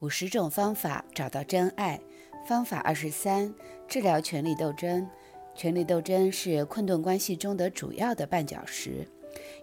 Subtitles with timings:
[0.00, 1.98] 五十种方法找到真爱。
[2.46, 3.54] 方法二十三：
[3.88, 5.08] 治疗权力斗争。
[5.54, 9.08] 权力斗争是困顿关系中的主要的绊脚石。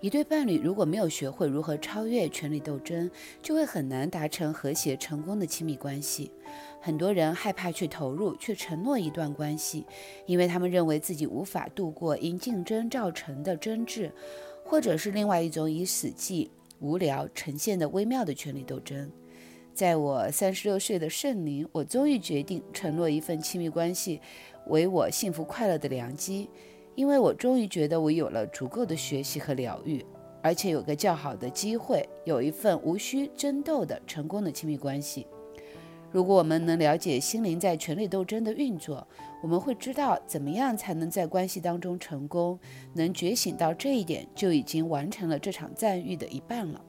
[0.00, 3.10] 一对伴侣如果没有学会如何超越权力斗争，
[3.42, 6.32] 就会很难达成和谐成功的亲密关系。
[6.80, 9.86] 很多人害怕去投入、去承诺一段关系，
[10.24, 14.10] 因为他们认为自己无法度过因竞争造成的争执，
[14.64, 16.48] 或者是另外一种以死寂、
[16.80, 19.12] 无聊呈现的微妙的权力斗争。
[19.74, 24.20] 在我三十六岁的圣灵，我终于决定承诺一份亲密关系
[24.66, 26.50] 为我幸福快乐的良机，
[26.94, 30.04] 因为我终于觉得我有了足够的学习和疗愈，
[30.42, 35.26] 而且有个较好的机会，有一份无需争斗的成功的亲密关系。
[36.10, 39.08] 如果我们能了解心灵在权力斗争的运作，
[39.42, 42.60] 我们会知道怎么样才能在关系当中成功。
[42.92, 46.84] 能觉醒到这一点，就已经完成了这场战役的一半了。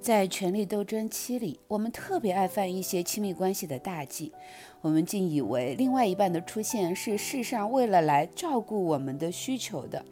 [0.00, 4.32] 在权力斗争期里，我们特别爱犯一些亲密关系的大忌。
[4.80, 10.04] 我们竟以为另外一半的出现是世上为了来照顾我们的需求的。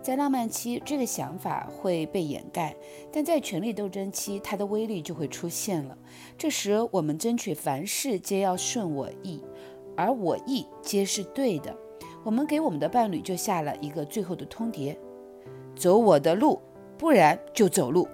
[0.00, 2.74] 在浪漫期，这个想法会被掩盖；
[3.12, 5.98] 但在权力斗争期，它的威力就会出现了。
[6.38, 9.42] 这时，我们争取凡事皆要顺我意，
[9.96, 11.74] 而我意皆是对的。
[12.22, 14.96] 我们给我们的伴侣就下了一个最后的通牒：
[15.74, 16.60] 走我的路，
[16.96, 18.06] 不然就走路。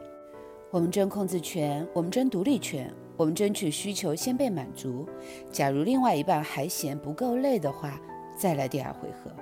[0.73, 5.05] 我们争控制权，我们争独立权，我们争取需求先被满足。
[5.51, 8.01] 假如另外一半还嫌不够累的话，
[8.37, 9.33] 再来第二回合。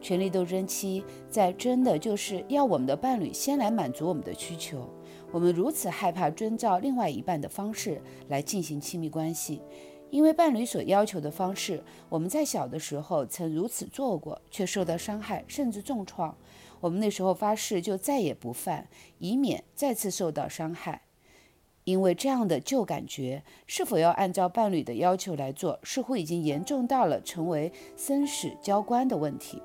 [0.00, 4.84] 权力斗争期，在争的就是要我们的伴侣先来满足我们的需求。
[5.30, 9.62] 我们如此害怕遵照另外一半的方式来进行亲密关系，
[10.10, 16.36] 因为伴侣所要求的方式，我们在小的时候曾如此做过，却受到伤害，甚至重创。
[16.80, 21.02] 我们那时候发誓就再也不犯，以免再次受到伤害。
[21.84, 29.62] 因为这样的旧感觉，是否要按照伴侣的要求来做，似乎已经严重到了成为生死交关的问题。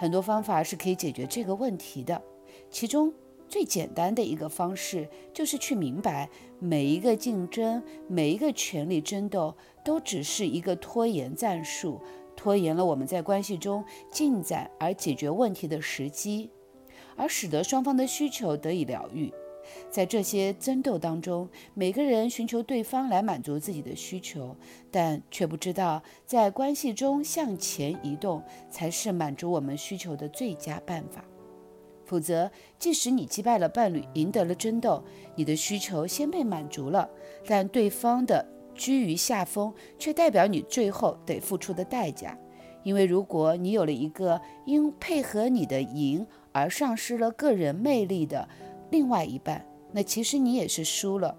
[0.00, 2.22] 很多方法是可以解决这个问题的，
[2.70, 3.12] 其中
[3.46, 12.00] 最简单的一个方式就是去明白，每一个竞争，每一个权力争斗，都只是一个拖延战术。
[12.36, 16.50] 拖延了我们在关系中进展而解决问题的时机，
[17.16, 19.32] 而使得双方的需求得以疗愈。
[19.88, 24.54] 在这些争斗当中，每个人寻求对方来满足自己的需求，
[24.90, 31.24] 但却不知道在关系中向前移动才是满足我们需求的最佳办法。
[32.04, 35.02] 否则，即使你击败了伴侣，赢得了争斗，
[35.34, 37.08] 你的需求先被满足了，
[37.46, 38.46] 但对方的。
[38.74, 42.36] 居于下风，却代表你最后得付出的代价。
[42.82, 48.46] 因为如果你有了一个因配合你的赢而丧失了个人魅力的
[48.90, 51.34] 另外一半，那其实你也是输了。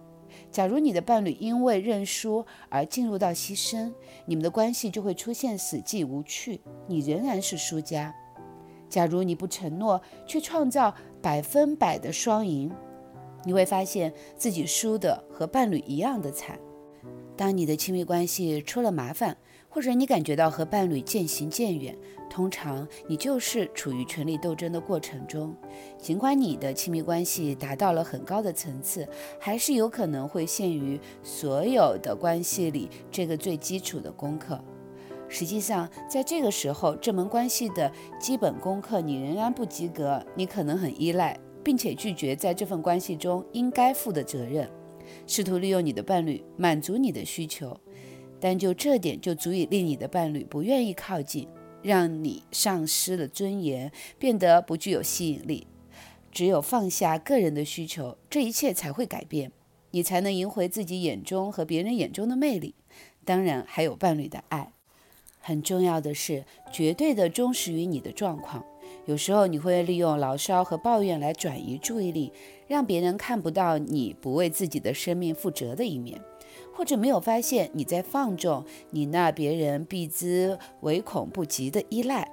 [0.49, 3.93] 假如你的伴侣因为认输而进入到牺牲，
[4.25, 8.13] 你们的关系就会出现死寂无趣，你仍然是输家。
[8.89, 12.71] 假如你不承诺，却创造百分百的双赢，
[13.43, 16.59] 你会发现自己输的和伴侣一样的惨。
[17.37, 21.97] 当你的亲密关系出了麻烦，或者你感觉到和伴侣渐行渐远，
[22.29, 25.53] 通常你就是处于权力斗争的过程中。
[25.97, 29.05] 尽管你的亲密关系达到了很高的层次，
[29.37, 34.57] 还是有可能会陷于所有的关系里这个最基础的功课。
[35.27, 44.69] 实际上，在这个时候，这门关系的基本功课你仍然不及格，你可能很依赖，并且拒绝在这份关系中应该负的责任。
[45.27, 47.79] 试图利用你的伴侣满足你的需求，
[48.39, 51.47] 但就这点就足以令你的伴侣不愿意靠近，
[51.81, 55.67] 让你丧失了尊严，变得不具有吸引力。
[56.31, 59.51] 只有放下个人的需求，这一切才会改变，
[59.91, 62.75] 你才能赢回自己眼中和别人眼中的魅力。
[63.23, 64.73] 当然，还有伴侣的爱。
[65.39, 66.43] 很重要的是，
[66.73, 68.65] 绝对的忠实于你的状况。
[69.05, 72.31] 有时候你会利用牢骚和抱怨来转移注意力，
[72.67, 76.19] 让别人看不到你不为自己的生命负责的一面，
[76.73, 82.31] 或者没有发现你在放纵你那别人避之唯恐不及的依赖，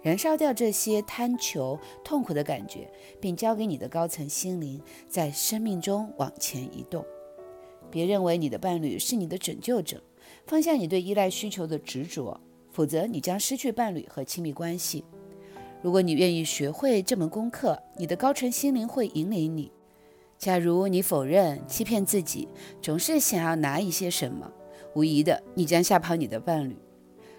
[0.00, 7.04] 燃烧掉这些贪求痛苦的感觉，并交给你的高层心灵，在生命中往前移动。
[7.90, 10.02] 别认为你的伴侣是你的拯救者，
[10.46, 15.04] 放下你对依赖需求的执着，否则你将失去伴侣和亲密关系。
[15.80, 19.70] 如果你愿意学会这门功课，你的高层心灵会引领你。
[20.36, 22.48] 假如你否认、欺骗自己，
[22.82, 24.50] 总是想要拿一些什么，
[24.94, 26.76] 无疑的，你将吓跑你的伴侣。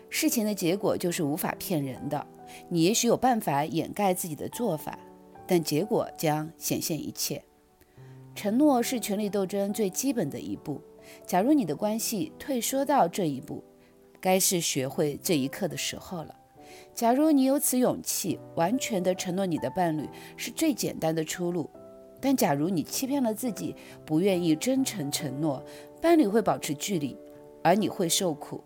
[0.10, 2.26] 事情的结果就是无法骗人的。
[2.68, 4.98] 你也许有办法掩盖自己的做法，
[5.46, 7.44] 但结果将显现一切。
[8.34, 10.82] 承诺是权力斗争最基本的一步。
[11.26, 13.64] 假如你的关系退缩到这一步，
[14.20, 16.36] 该是学会这一刻的时候了。
[16.94, 21.70] 假如你有此勇气，完全的承诺你的伴侣是最简单的出路。
[22.22, 25.64] 但假如你欺骗了自己，不愿意真诚承诺，
[26.02, 27.18] 伴侣会保持距离，
[27.64, 28.62] 而你会受苦。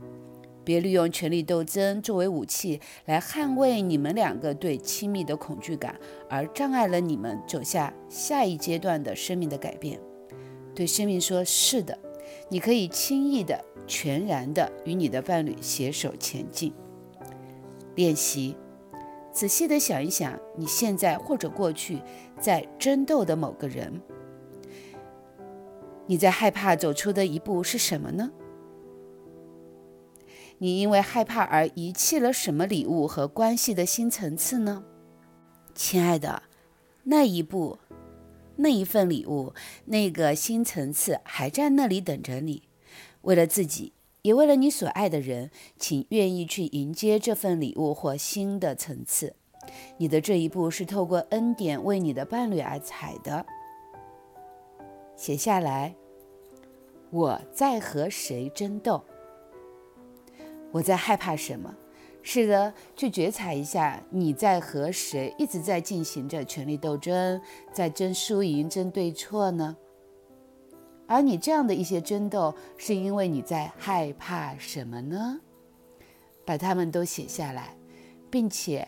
[0.66, 6.00] 别利用权力斗争作为武器来捍卫你们两个对亲密的恐惧感，
[6.30, 10.00] 而障碍了你们走下下一阶段的生命的改变。
[10.74, 12.00] 对生命说：“是的，
[12.50, 16.74] 你可以轻易的、全然的与你的伴侣携手前进。”
[17.96, 18.56] 练习，
[19.32, 22.02] 仔细的想一想，你现在或者过去
[22.40, 24.02] 在争斗的某个人，
[26.08, 28.32] 你在害怕走出的一步是什么呢？
[30.60, 34.84] 你因为害怕而遗弃了什么礼物和关系的新层次呢？
[35.76, 36.44] 亲爱的，
[37.04, 37.80] 那一步，
[38.56, 39.54] 那一份礼物，
[39.86, 42.64] 那个新层次还在那里等着你。
[43.24, 43.94] 为了自己，
[44.24, 49.36] 也为了你所爱的人，请愿意去迎接这份礼物或新的层次。
[49.98, 53.46] 你的这一步是透过恩典为你的伴侣而踩的。
[55.18, 55.94] 写下来，
[57.12, 59.04] 我在和谁争斗？
[60.72, 61.76] 我在害怕什么？
[62.22, 67.42] 是的，去觉察一下你在和谁一直在进行着权力斗争，
[67.74, 69.76] 在争输赢、争对错呢？
[71.08, 75.40] 而你这样的一些争斗，是因为你在害怕什么呢？
[76.46, 77.76] 把它们都写下来，
[78.30, 78.88] 并且，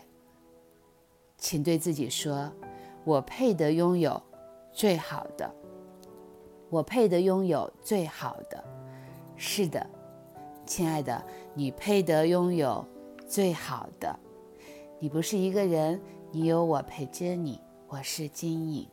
[1.38, 2.52] 请对自己说
[3.04, 4.20] ：“我配得拥有
[4.72, 5.54] 最好的，
[6.70, 8.62] 我配得拥有最好的。”
[9.36, 9.86] 是的。
[10.66, 11.24] 亲爱的，
[11.54, 12.84] 你配得拥有
[13.28, 14.18] 最好的。
[14.98, 16.00] 你不是一个人，
[16.32, 17.60] 你有我陪着你。
[17.86, 18.88] 我是金影。